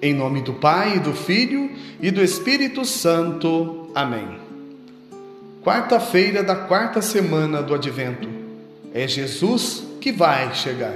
Em 0.00 0.14
nome 0.14 0.42
do 0.42 0.52
Pai, 0.52 1.00
do 1.00 1.12
Filho 1.12 1.72
e 2.00 2.12
do 2.12 2.22
Espírito 2.22 2.84
Santo. 2.84 3.90
Amém. 3.92 4.38
Quarta-feira 5.64 6.40
da 6.40 6.54
quarta 6.54 7.02
semana 7.02 7.60
do 7.60 7.74
Advento. 7.74 8.28
É 8.94 9.08
Jesus 9.08 9.82
que 10.00 10.12
vai 10.12 10.54
chegar. 10.54 10.94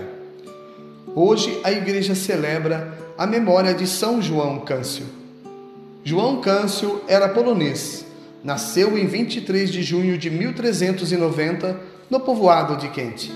Hoje 1.17 1.59
a 1.65 1.73
igreja 1.73 2.15
celebra 2.15 2.97
a 3.19 3.27
memória 3.27 3.75
de 3.75 3.89
São 3.89 4.23
João 4.23 4.61
Câncio. 4.61 5.05
João 6.05 6.41
Câncio 6.41 7.03
era 7.09 7.29
polonês. 7.29 8.07
Nasceu 8.45 8.97
em 8.97 9.07
23 9.07 9.69
de 9.73 9.83
junho 9.83 10.17
de 10.17 10.31
1390 10.31 11.77
no 12.09 12.21
povoado 12.21 12.77
de 12.77 12.89
Quente. 12.89 13.33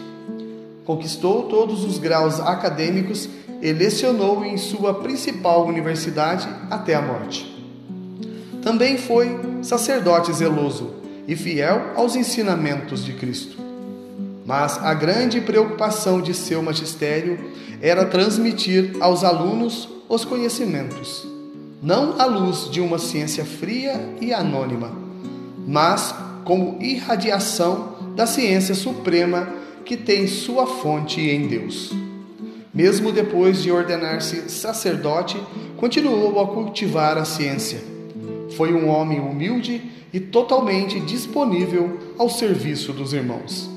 Conquistou 0.84 1.48
todos 1.48 1.82
os 1.82 1.98
graus 1.98 2.38
acadêmicos 2.38 3.28
e 3.60 3.72
lecionou 3.72 4.44
em 4.44 4.56
sua 4.56 4.94
principal 4.94 5.66
universidade 5.66 6.48
até 6.70 6.94
a 6.94 7.02
morte. 7.02 7.54
Também 8.62 8.98
foi 8.98 9.38
sacerdote 9.62 10.32
zeloso 10.32 10.94
e 11.26 11.34
fiel 11.36 11.92
aos 11.94 12.16
ensinamentos 12.16 13.04
de 13.04 13.12
Cristo. 13.12 13.56
Mas 14.44 14.78
a 14.78 14.94
grande 14.94 15.40
preocupação 15.40 16.20
de 16.20 16.32
seu 16.32 16.62
magistério 16.62 17.38
era 17.80 18.04
transmitir 18.04 18.96
aos 19.00 19.24
alunos 19.24 19.88
os 20.08 20.24
conhecimentos, 20.24 21.26
não 21.82 22.20
à 22.20 22.26
luz 22.26 22.70
de 22.70 22.80
uma 22.80 22.98
ciência 22.98 23.44
fria 23.44 24.00
e 24.20 24.32
anônima, 24.32 24.92
mas 25.66 26.14
como 26.44 26.78
irradiação 26.80 27.96
da 28.14 28.24
ciência 28.24 28.74
suprema 28.74 29.48
que 29.84 29.96
tem 29.96 30.26
sua 30.26 30.66
fonte 30.66 31.20
em 31.20 31.48
Deus. 31.48 31.92
Mesmo 32.76 33.10
depois 33.10 33.62
de 33.62 33.72
ordenar-se 33.72 34.50
sacerdote, 34.50 35.42
continuou 35.78 36.38
a 36.38 36.46
cultivar 36.46 37.16
a 37.16 37.24
ciência. 37.24 37.80
Foi 38.54 38.74
um 38.74 38.90
homem 38.90 39.18
humilde 39.18 39.80
e 40.12 40.20
totalmente 40.20 41.00
disponível 41.00 41.98
ao 42.18 42.28
serviço 42.28 42.92
dos 42.92 43.14
irmãos. 43.14 43.70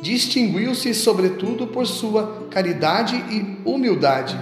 Distinguiu-se, 0.00 0.94
sobretudo, 0.94 1.66
por 1.66 1.86
sua 1.86 2.48
caridade 2.50 3.16
e 3.30 3.68
humildade. 3.68 4.38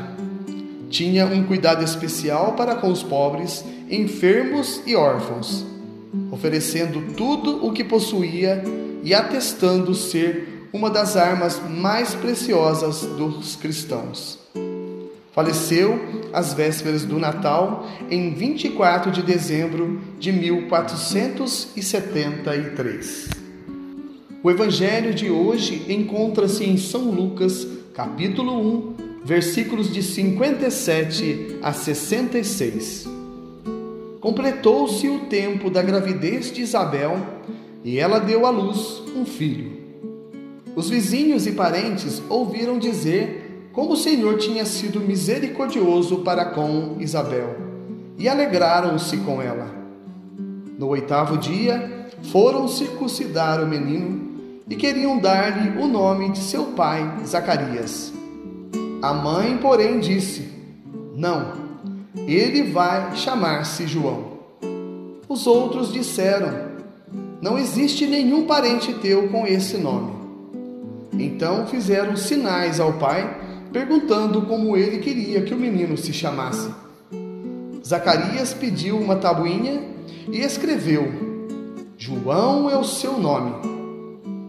Tinha 0.88 1.26
um 1.26 1.42
cuidado 1.42 1.82
especial 1.82 2.52
para 2.52 2.76
com 2.76 2.92
os 2.92 3.02
pobres, 3.02 3.64
enfermos 3.90 4.82
e 4.86 4.94
órfãos, 4.94 5.66
oferecendo 6.30 7.12
tudo 7.16 7.66
o 7.66 7.72
que 7.72 7.82
possuía 7.82 8.62
e 9.02 9.12
atestando 9.12 9.96
ser 9.96 10.53
uma 10.74 10.90
das 10.90 11.16
armas 11.16 11.62
mais 11.70 12.14
preciosas 12.16 13.02
dos 13.02 13.54
cristãos. 13.54 14.40
Faleceu 15.30 16.00
às 16.32 16.52
vésperas 16.52 17.04
do 17.04 17.16
Natal, 17.16 17.86
em 18.10 18.34
24 18.34 19.12
de 19.12 19.22
dezembro 19.22 20.00
de 20.18 20.32
1473. 20.32 23.30
O 24.42 24.50
evangelho 24.50 25.14
de 25.14 25.30
hoje 25.30 25.86
encontra-se 25.88 26.64
em 26.64 26.76
São 26.76 27.02
Lucas, 27.02 27.64
capítulo 27.94 28.60
1, 28.60 28.94
versículos 29.24 29.92
de 29.92 30.02
57 30.02 31.60
a 31.62 31.72
66. 31.72 33.06
Completou-se 34.20 35.08
o 35.08 35.20
tempo 35.26 35.70
da 35.70 35.82
gravidez 35.82 36.50
de 36.50 36.62
Isabel 36.62 37.16
e 37.84 38.00
ela 38.00 38.18
deu 38.18 38.44
à 38.44 38.50
luz 38.50 39.04
um 39.14 39.24
filho. 39.24 39.83
Os 40.76 40.88
vizinhos 40.90 41.46
e 41.46 41.52
parentes 41.52 42.22
ouviram 42.28 42.78
dizer 42.78 43.70
como 43.72 43.92
o 43.92 43.96
Senhor 43.96 44.38
tinha 44.38 44.64
sido 44.64 45.00
misericordioso 45.00 46.18
para 46.18 46.44
com 46.46 46.96
Isabel 47.00 47.56
e 48.18 48.28
alegraram-se 48.28 49.16
com 49.18 49.42
ela. 49.42 49.66
No 50.78 50.88
oitavo 50.88 51.36
dia, 51.36 52.08
foram 52.32 52.66
circuncidar 52.66 53.62
o 53.62 53.66
menino 53.66 54.32
e 54.68 54.74
queriam 54.76 55.18
dar-lhe 55.18 55.80
o 55.80 55.86
nome 55.86 56.30
de 56.30 56.38
seu 56.38 56.66
pai, 56.66 57.18
Zacarias. 57.24 58.12
A 59.02 59.12
mãe, 59.12 59.58
porém, 59.58 60.00
disse: 60.00 60.48
Não, 61.14 61.52
ele 62.26 62.70
vai 62.72 63.14
chamar-se 63.14 63.86
João. 63.86 64.34
Os 65.28 65.46
outros 65.46 65.92
disseram: 65.92 66.52
Não 67.40 67.58
existe 67.58 68.06
nenhum 68.06 68.46
parente 68.46 68.94
teu 68.94 69.28
com 69.28 69.46
esse 69.46 69.76
nome. 69.76 70.23
Então 71.18 71.66
fizeram 71.66 72.16
sinais 72.16 72.80
ao 72.80 72.94
pai, 72.94 73.40
perguntando 73.72 74.42
como 74.42 74.76
ele 74.76 74.98
queria 74.98 75.42
que 75.42 75.54
o 75.54 75.58
menino 75.58 75.96
se 75.96 76.12
chamasse. 76.12 76.68
Zacarias 77.84 78.54
pediu 78.54 78.98
uma 78.98 79.16
tabuinha 79.16 79.82
e 80.30 80.38
escreveu: 80.40 81.12
João 81.96 82.70
é 82.70 82.76
o 82.76 82.84
seu 82.84 83.18
nome. 83.18 83.52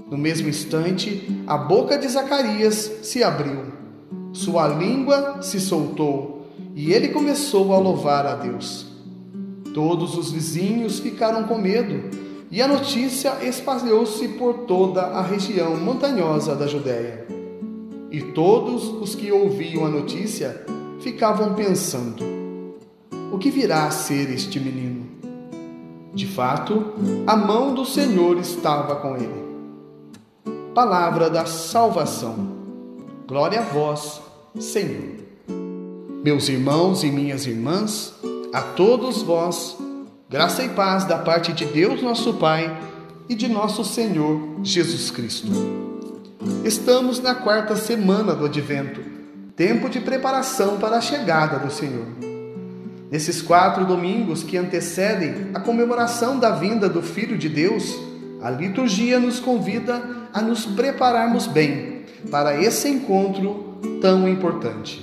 No 0.09 0.17
mesmo 0.17 0.47
instante, 0.47 1.43
a 1.47 1.57
boca 1.57 1.97
de 1.97 2.07
Zacarias 2.07 2.91
se 3.01 3.23
abriu, 3.23 3.65
sua 4.31 4.67
língua 4.67 5.41
se 5.41 5.59
soltou 5.59 6.47
e 6.75 6.93
ele 6.93 7.09
começou 7.09 7.73
a 7.73 7.79
louvar 7.79 8.25
a 8.25 8.35
Deus. 8.35 8.85
Todos 9.73 10.17
os 10.17 10.31
vizinhos 10.31 10.99
ficaram 10.99 11.43
com 11.43 11.57
medo 11.57 12.24
e 12.55 12.61
a 12.61 12.69
notícia 12.69 13.43
espalhou-se 13.43 14.29
por 14.29 14.59
toda 14.59 15.01
a 15.01 15.21
região 15.21 15.75
montanhosa 15.75 16.55
da 16.55 16.65
Judéia. 16.65 17.27
E 18.09 18.21
todos 18.31 18.87
os 19.01 19.13
que 19.13 19.29
ouviam 19.29 19.85
a 19.85 19.89
notícia 19.89 20.65
ficavam 21.01 21.53
pensando: 21.53 22.23
o 23.29 23.37
que 23.37 23.51
virá 23.51 23.87
a 23.87 23.91
ser 23.91 24.29
este 24.29 24.57
menino? 24.57 25.05
De 26.13 26.25
fato, 26.25 26.93
a 27.27 27.35
mão 27.35 27.73
do 27.73 27.83
Senhor 27.83 28.37
estava 28.37 28.95
com 28.95 29.17
ele. 29.17 29.45
Palavra 30.73 31.29
da 31.29 31.45
salvação. 31.45 32.37
Glória 33.27 33.59
a 33.59 33.63
vós, 33.63 34.21
Senhor. 34.57 35.15
Meus 36.23 36.47
irmãos 36.47 37.03
e 37.03 37.11
minhas 37.11 37.45
irmãs, 37.45 38.13
a 38.53 38.61
todos 38.61 39.21
vós, 39.21 39.75
Graça 40.27 40.63
e 40.63 40.69
paz 40.69 41.05
da 41.05 41.19
parte 41.19 41.53
de 41.53 41.65
Deus, 41.65 42.01
nosso 42.01 42.33
Pai, 42.33 42.75
e 43.29 43.35
de 43.35 43.47
nosso 43.47 43.85
Senhor 43.85 44.59
Jesus 44.63 45.11
Cristo. 45.11 45.47
Estamos 46.63 47.19
na 47.19 47.35
quarta 47.35 47.75
semana 47.75 48.33
do 48.33 48.45
Advento, 48.45 49.01
tempo 49.55 49.87
de 49.87 49.99
preparação 49.99 50.79
para 50.79 50.97
a 50.97 51.01
chegada 51.01 51.59
do 51.59 51.71
Senhor. 51.71 52.07
Nesses 53.11 53.39
quatro 53.39 53.85
domingos 53.85 54.41
que 54.41 54.57
antecedem 54.57 55.51
a 55.53 55.59
comemoração 55.59 56.39
da 56.39 56.49
vinda 56.49 56.89
do 56.89 57.03
Filho 57.03 57.37
de 57.37 57.47
Deus, 57.47 57.95
a 58.41 58.49
liturgia 58.49 59.19
nos 59.19 59.39
convida 59.39 60.01
a 60.33 60.41
nos 60.41 60.65
prepararmos 60.65 61.45
bem 61.45 62.01
para 62.31 62.59
esse 62.59 62.89
encontro 62.89 63.77
tão 64.01 64.27
importante. 64.27 64.99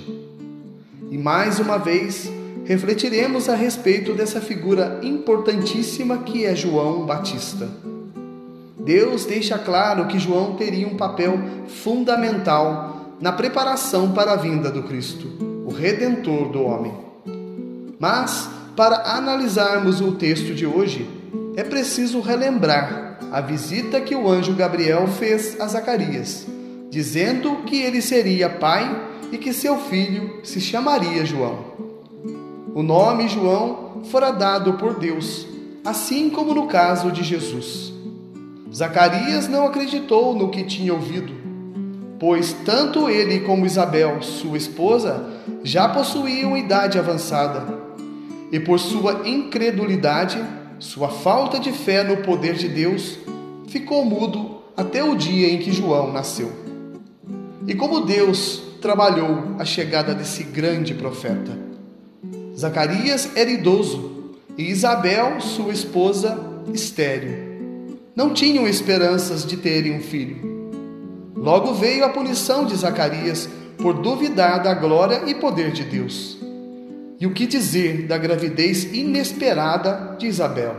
E 1.09 1.17
mais 1.17 1.61
uma 1.61 1.77
vez, 1.77 2.29
refletiremos 2.65 3.49
a 3.49 3.55
respeito 3.55 4.13
dessa 4.13 4.39
figura 4.39 4.99
importantíssima 5.03 6.19
que 6.19 6.45
é 6.45 6.55
João 6.55 7.05
Batista. 7.05 7.69
Deus 8.79 9.25
deixa 9.25 9.57
claro 9.57 10.07
que 10.07 10.19
João 10.19 10.55
teria 10.55 10.87
um 10.87 10.97
papel 10.97 11.39
fundamental 11.67 13.15
na 13.19 13.31
preparação 13.31 14.11
para 14.11 14.33
a 14.33 14.35
vinda 14.35 14.69
do 14.69 14.83
Cristo, 14.83 15.27
o 15.65 15.71
redentor 15.71 16.49
do 16.49 16.63
homem. 16.63 16.93
Mas, 17.99 18.49
para 18.75 19.15
analisarmos 19.15 20.01
o 20.01 20.13
texto 20.13 20.53
de 20.53 20.65
hoje, 20.65 21.07
é 21.55 21.63
preciso 21.63 22.19
relembrar 22.19 23.17
a 23.31 23.39
visita 23.39 24.01
que 24.01 24.15
o 24.15 24.29
anjo 24.29 24.53
Gabriel 24.53 25.07
fez 25.07 25.59
a 25.59 25.67
Zacarias, 25.67 26.45
dizendo 26.89 27.63
que 27.65 27.81
ele 27.81 28.01
seria 28.01 28.49
pai 28.49 29.09
e 29.31 29.37
que 29.37 29.53
seu 29.53 29.77
filho 29.77 30.41
se 30.43 30.59
chamaria 30.59 31.25
João. 31.25 31.82
O 32.75 32.81
nome 32.81 33.27
João 33.27 34.01
fora 34.05 34.31
dado 34.31 34.73
por 34.73 34.95
Deus, 34.95 35.45
assim 35.85 36.27
como 36.31 36.55
no 36.55 36.65
caso 36.65 37.11
de 37.11 37.23
Jesus. 37.23 37.93
Zacarias 38.73 39.47
não 39.47 39.67
acreditou 39.67 40.33
no 40.33 40.49
que 40.49 40.63
tinha 40.63 40.91
ouvido, 40.91 41.31
pois 42.19 42.51
tanto 42.65 43.07
ele 43.07 43.41
como 43.41 43.67
Isabel, 43.67 44.23
sua 44.23 44.57
esposa, 44.57 45.23
já 45.63 45.87
possuíam 45.87 46.57
idade 46.57 46.97
avançada. 46.97 47.63
E 48.51 48.59
por 48.59 48.79
sua 48.79 49.21
incredulidade, 49.23 50.43
sua 50.79 51.09
falta 51.09 51.59
de 51.59 51.71
fé 51.71 52.03
no 52.03 52.17
poder 52.17 52.55
de 52.55 52.67
Deus, 52.67 53.19
ficou 53.67 54.03
mudo 54.03 54.63
até 54.75 55.03
o 55.03 55.15
dia 55.15 55.47
em 55.53 55.59
que 55.59 55.71
João 55.71 56.11
nasceu. 56.11 56.51
E 57.67 57.75
como 57.75 58.01
Deus 58.01 58.63
trabalhou 58.81 59.55
a 59.59 59.63
chegada 59.63 60.15
desse 60.15 60.43
grande 60.43 60.95
profeta. 60.95 61.72
Zacarias 62.57 63.31
era 63.35 63.49
idoso 63.49 64.35
e 64.57 64.69
Isabel, 64.69 65.41
sua 65.41 65.73
esposa, 65.73 66.37
estéril. 66.73 67.97
Não 68.15 68.33
tinham 68.33 68.67
esperanças 68.67 69.43
de 69.45 69.57
terem 69.57 69.95
um 69.95 70.01
filho. 70.01 70.53
Logo 71.35 71.73
veio 71.73 72.05
a 72.05 72.09
punição 72.09 72.65
de 72.65 72.75
Zacarias 72.75 73.49
por 73.77 73.95
duvidar 73.95 74.61
da 74.61 74.73
glória 74.75 75.23
e 75.25 75.33
poder 75.33 75.71
de 75.71 75.83
Deus. 75.83 76.37
E 77.19 77.25
o 77.25 77.33
que 77.33 77.47
dizer 77.47 78.05
da 78.05 78.17
gravidez 78.17 78.83
inesperada 78.93 80.15
de 80.19 80.27
Isabel? 80.27 80.75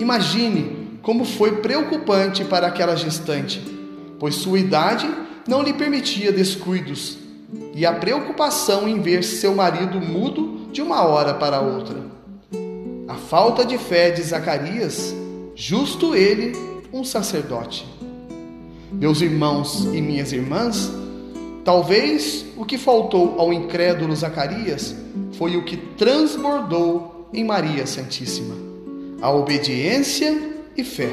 Imagine 0.00 0.98
como 1.00 1.24
foi 1.24 1.58
preocupante 1.58 2.44
para 2.44 2.66
aquela 2.66 2.96
gestante, 2.96 3.62
pois 4.18 4.34
sua 4.34 4.58
idade 4.58 5.08
não 5.46 5.62
lhe 5.62 5.72
permitia 5.72 6.32
descuidos 6.32 7.18
e 7.74 7.86
a 7.86 7.92
preocupação 7.92 8.88
em 8.88 9.00
ver 9.00 9.22
seu 9.22 9.54
marido 9.54 10.00
mudo 10.00 10.55
de 10.72 10.82
uma 10.82 11.02
hora 11.02 11.34
para 11.34 11.60
outra. 11.60 11.96
A 13.08 13.14
falta 13.14 13.64
de 13.64 13.78
fé 13.78 14.10
de 14.10 14.22
Zacarias, 14.22 15.14
justo 15.54 16.14
ele, 16.14 16.52
um 16.92 17.04
sacerdote. 17.04 17.86
Meus 18.92 19.20
irmãos 19.20 19.84
e 19.92 20.00
minhas 20.00 20.32
irmãs, 20.32 20.90
talvez 21.64 22.46
o 22.56 22.64
que 22.64 22.78
faltou 22.78 23.38
ao 23.38 23.52
incrédulo 23.52 24.14
Zacarias 24.14 24.94
foi 25.32 25.56
o 25.56 25.64
que 25.64 25.76
transbordou 25.76 27.28
em 27.32 27.44
Maria 27.44 27.86
Santíssima: 27.86 28.54
a 29.20 29.30
obediência 29.30 30.56
e 30.76 30.84
fé. 30.84 31.10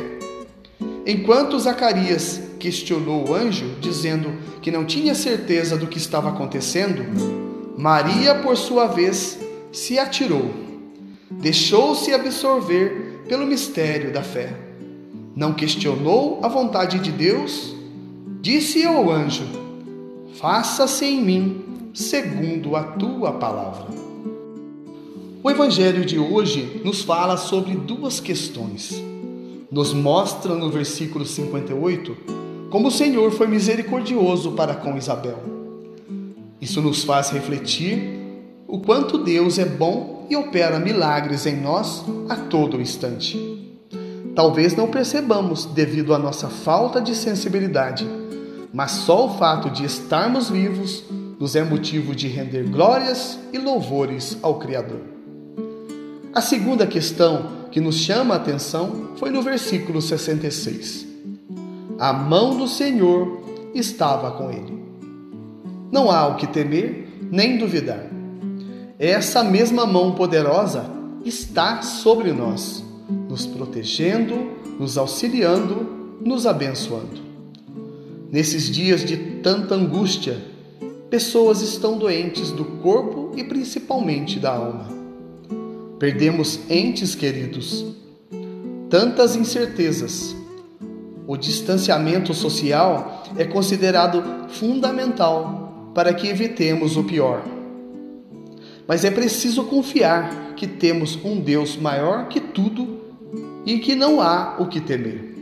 Enquanto 1.05 1.59
Zacarias 1.59 2.41
questionou 2.59 3.29
o 3.29 3.33
anjo, 3.33 3.75
dizendo 3.81 4.33
que 4.61 4.71
não 4.71 4.85
tinha 4.85 5.13
certeza 5.13 5.77
do 5.77 5.88
que 5.88 5.97
estava 5.97 6.29
acontecendo, 6.29 7.03
Maria, 7.77 8.35
por 8.35 8.55
sua 8.55 8.88
vez, 8.88 9.38
se 9.73 9.97
atirou, 9.97 10.51
deixou-se 11.31 12.13
absorver 12.13 13.23
pelo 13.27 13.45
mistério 13.45 14.13
da 14.13 14.21
fé. 14.21 14.55
Não 15.35 15.53
questionou 15.53 16.39
a 16.43 16.47
vontade 16.47 16.99
de 16.99 17.11
Deus, 17.11 17.75
disse 18.39 18.85
ao 18.85 19.09
anjo: 19.09 19.43
Faça-se 20.35 21.03
em 21.03 21.21
mim 21.21 21.65
segundo 21.91 22.75
a 22.75 22.83
tua 22.83 23.33
palavra. 23.33 23.87
O 25.43 25.49
evangelho 25.49 26.05
de 26.05 26.19
hoje 26.19 26.81
nos 26.85 27.01
fala 27.01 27.35
sobre 27.35 27.75
duas 27.75 28.19
questões. 28.19 29.03
Nos 29.71 29.91
mostra 29.91 30.53
no 30.53 30.69
versículo 30.69 31.25
58 31.25 32.43
como 32.69 32.87
o 32.87 32.91
Senhor 32.91 33.31
foi 33.31 33.47
misericordioso 33.47 34.51
para 34.51 34.75
com 34.75 34.97
Isabel. 34.97 35.37
Isso 36.61 36.81
nos 36.81 37.03
faz 37.03 37.29
refletir 37.29 38.12
o 38.73 38.79
quanto 38.79 39.19
Deus 39.19 39.59
é 39.59 39.65
bom 39.65 40.25
e 40.31 40.35
opera 40.35 40.79
milagres 40.79 41.45
em 41.45 41.55
nós 41.55 42.03
a 42.27 42.35
todo 42.35 42.81
instante. 42.81 43.37
Talvez 44.35 44.75
não 44.75 44.87
percebamos 44.87 45.65
devido 45.65 46.11
à 46.11 46.17
nossa 46.17 46.49
falta 46.49 46.99
de 46.99 47.13
sensibilidade, 47.13 48.03
mas 48.73 48.89
só 48.89 49.27
o 49.27 49.37
fato 49.37 49.69
de 49.69 49.85
estarmos 49.85 50.49
vivos 50.49 51.03
nos 51.39 51.55
é 51.55 51.63
motivo 51.63 52.15
de 52.15 52.27
render 52.27 52.63
glórias 52.63 53.37
e 53.53 53.59
louvores 53.59 54.39
ao 54.41 54.57
Criador. 54.57 55.01
A 56.33 56.41
segunda 56.41 56.87
questão 56.87 57.67
que 57.69 57.79
nos 57.79 57.97
chama 57.97 58.33
a 58.33 58.37
atenção 58.37 59.11
foi 59.17 59.29
no 59.29 59.43
versículo 59.43 60.01
66 60.01 61.13
a 61.99 62.11
mão 62.11 62.57
do 62.57 62.67
Senhor 62.67 63.43
estava 63.73 64.31
com 64.31 64.49
ele. 64.49 64.83
Não 65.91 66.09
há 66.09 66.27
o 66.27 66.37
que 66.37 66.47
temer 66.47 67.07
nem 67.31 67.57
duvidar. 67.57 68.12
Essa 69.03 69.44
mesma 69.44 69.85
mão 69.85 70.13
poderosa 70.13 70.85
está 71.25 71.81
sobre 71.81 72.31
nós, 72.31 72.81
nos 73.27 73.45
protegendo, 73.45 74.51
nos 74.79 74.97
auxiliando, 74.97 76.15
nos 76.21 76.47
abençoando. 76.47 77.19
Nesses 78.31 78.71
dias 78.71 79.03
de 79.03 79.17
tanta 79.44 79.75
angústia, 79.75 80.38
pessoas 81.09 81.61
estão 81.61 81.97
doentes 81.97 82.50
do 82.51 82.63
corpo 82.63 83.33
e 83.35 83.44
principalmente 83.44 84.39
da 84.39 84.53
alma. 84.53 84.88
Perdemos 86.00 86.61
entes 86.69 87.13
queridos, 87.13 87.85
tantas 88.89 89.35
incertezas, 89.35 90.33
o 91.27 91.35
distanciamento 91.35 92.33
social 92.33 93.21
é 93.35 93.44
considerado 93.44 94.47
fundamental 94.47 95.91
para 95.94 96.13
que 96.13 96.29
evitemos 96.29 96.95
o 96.95 97.03
pior. 97.03 97.44
Mas 98.88 99.03
é 99.06 99.12
preciso 99.12 99.63
confiar 99.65 100.53
que 100.56 100.68
temos 100.68 101.18
um 101.24 101.39
Deus 101.39 101.77
maior 101.77 102.27
que 102.27 102.39
tudo 102.39 103.01
e 103.65 103.80
que 103.80 103.95
não 103.95 104.21
há 104.21 104.56
o 104.59 104.68
que 104.68 104.81
temer. 104.81 105.33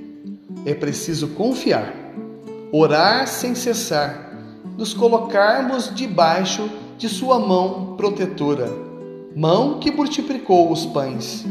É 0.66 0.74
preciso 0.74 1.30
confiar, 1.30 1.94
orar 2.72 3.28
sem 3.28 3.56
cessar, 3.56 4.32
nos 4.78 4.94
colocarmos 4.94 5.94
debaixo 5.94 6.70
de 6.98 7.10
Sua 7.10 7.40
mão 7.40 7.96
protetora, 7.98 8.70
mão 9.36 9.80
que 9.80 9.92
multiplicou 9.92 10.72
os 10.72 10.86
pães, 10.86 11.46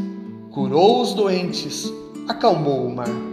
curou 0.51 1.01
os 1.01 1.13
doentes, 1.13 1.91
acalmou 2.27 2.85
o 2.85 2.95
mar 2.95 3.31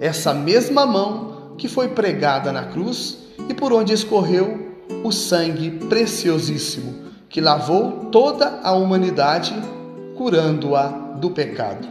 essa 0.00 0.34
mesma 0.34 0.86
mão 0.86 1.54
que 1.56 1.68
foi 1.68 1.88
pregada 1.88 2.52
na 2.52 2.64
cruz 2.64 3.18
e 3.48 3.54
por 3.54 3.72
onde 3.72 3.92
escorreu 3.92 4.74
o 5.02 5.10
sangue 5.10 5.70
preciosíssimo 5.70 7.05
que 7.28 7.40
lavou 7.40 8.06
toda 8.10 8.60
a 8.62 8.72
humanidade, 8.72 9.54
curando-a 10.16 10.86
do 10.86 11.30
pecado. 11.30 11.86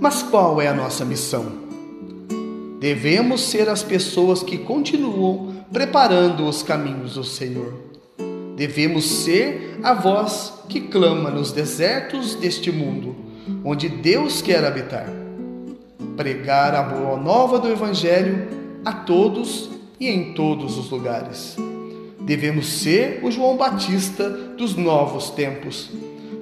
Mas 0.00 0.22
qual 0.22 0.60
é 0.60 0.68
a 0.68 0.74
nossa 0.74 1.04
missão? 1.04 1.64
Devemos 2.80 3.42
ser 3.42 3.68
as 3.68 3.82
pessoas 3.82 4.42
que 4.42 4.58
continuam 4.58 5.54
preparando 5.72 6.46
os 6.46 6.62
caminhos 6.62 7.14
do 7.14 7.24
Senhor. 7.24 7.72
Devemos 8.56 9.04
ser 9.04 9.80
a 9.82 9.94
voz 9.94 10.52
que 10.68 10.82
clama 10.82 11.30
nos 11.30 11.50
desertos 11.50 12.34
deste 12.34 12.70
mundo, 12.70 13.16
onde 13.64 13.88
Deus 13.88 14.42
quer 14.42 14.64
habitar 14.64 15.24
pregar 16.16 16.74
a 16.74 16.82
boa 16.82 17.16
nova 17.16 17.58
do 17.58 17.68
Evangelho 17.68 18.48
a 18.84 18.92
todos 18.92 19.70
e 19.98 20.08
em 20.08 20.32
todos 20.32 20.78
os 20.78 20.90
lugares. 20.90 21.56
Devemos 22.24 22.66
ser 22.66 23.20
o 23.22 23.30
João 23.30 23.56
Batista 23.56 24.30
dos 24.30 24.74
novos 24.74 25.30
tempos, 25.30 25.90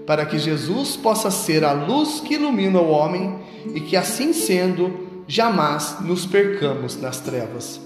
para 0.06 0.24
que 0.24 0.38
Jesus 0.38 0.96
possa 0.96 1.30
ser 1.30 1.64
a 1.64 1.72
luz 1.72 2.20
que 2.20 2.34
ilumina 2.34 2.80
o 2.80 2.88
homem 2.88 3.36
e 3.74 3.80
que, 3.80 3.96
assim 3.96 4.32
sendo, 4.32 5.08
jamais 5.26 5.96
nos 6.00 6.24
percamos 6.24 7.00
nas 7.00 7.18
trevas. 7.20 7.80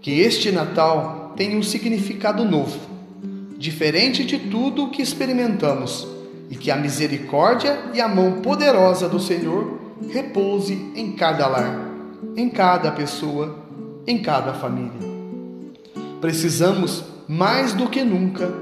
Que 0.00 0.20
este 0.20 0.52
Natal 0.52 1.32
tenha 1.36 1.58
um 1.58 1.62
significado 1.62 2.44
novo, 2.44 2.78
diferente 3.56 4.24
de 4.24 4.38
tudo 4.38 4.84
o 4.84 4.90
que 4.90 5.02
experimentamos, 5.02 6.06
e 6.48 6.56
que 6.56 6.70
a 6.70 6.76
misericórdia 6.76 7.78
e 7.92 8.00
a 8.00 8.08
mão 8.08 8.40
poderosa 8.40 9.08
do 9.08 9.20
Senhor 9.20 9.80
repouse 10.12 10.74
em 10.94 11.12
cada 11.12 11.46
lar, 11.46 11.78
em 12.36 12.48
cada 12.48 12.90
pessoa, 12.90 13.64
em 14.06 14.18
cada 14.18 14.52
família. 14.54 15.09
Precisamos, 16.20 17.02
mais 17.26 17.72
do 17.72 17.88
que 17.88 18.04
nunca, 18.04 18.52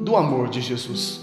do 0.00 0.16
amor 0.16 0.48
de 0.48 0.60
Jesus. 0.60 1.20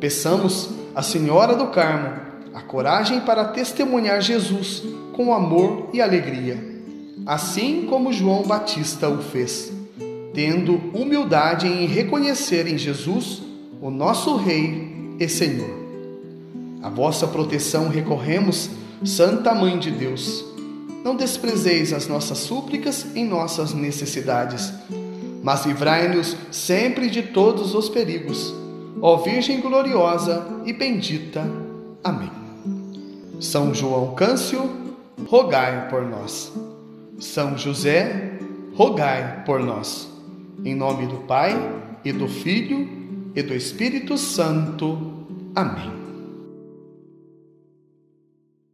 Peçamos 0.00 0.70
à 0.94 1.02
Senhora 1.02 1.54
do 1.54 1.68
Carmo 1.68 2.28
a 2.54 2.60
coragem 2.60 3.20
para 3.20 3.44
testemunhar 3.44 4.20
Jesus 4.20 4.82
com 5.12 5.32
amor 5.32 5.90
e 5.92 6.00
alegria, 6.00 6.82
assim 7.24 7.86
como 7.88 8.12
João 8.12 8.42
Batista 8.42 9.08
o 9.08 9.22
fez, 9.22 9.72
tendo 10.34 10.74
humildade 10.92 11.68
em 11.68 11.86
reconhecer 11.86 12.66
em 12.66 12.76
Jesus 12.76 13.42
o 13.80 13.90
nosso 13.90 14.36
Rei 14.36 15.14
e 15.20 15.28
Senhor. 15.28 15.70
A 16.82 16.88
vossa 16.88 17.26
proteção 17.26 17.88
recorremos, 17.88 18.70
Santa 19.04 19.54
Mãe 19.54 19.78
de 19.78 19.90
Deus. 19.90 20.44
Não 21.04 21.16
desprezeis 21.16 21.92
as 21.92 22.06
nossas 22.06 22.38
súplicas 22.38 23.06
em 23.14 23.26
nossas 23.26 23.72
necessidades, 23.72 24.72
mas 25.42 25.64
livrai-nos 25.64 26.36
sempre 26.50 27.08
de 27.08 27.22
todos 27.22 27.74
os 27.74 27.88
perigos. 27.88 28.54
Ó 29.00 29.16
Virgem 29.18 29.60
gloriosa 29.60 30.46
e 30.66 30.72
bendita. 30.72 31.48
Amém. 32.02 32.30
São 33.40 33.72
João 33.72 34.14
Câncio, 34.14 34.68
rogai 35.26 35.88
por 35.88 36.02
nós. 36.02 36.52
São 37.18 37.56
José, 37.56 38.38
rogai 38.74 39.44
por 39.44 39.60
nós. 39.60 40.08
Em 40.64 40.74
nome 40.74 41.06
do 41.06 41.18
Pai, 41.18 41.56
e 42.04 42.12
do 42.12 42.28
Filho, 42.28 42.88
e 43.34 43.42
do 43.42 43.54
Espírito 43.54 44.16
Santo. 44.16 44.98
Amém. 45.54 46.07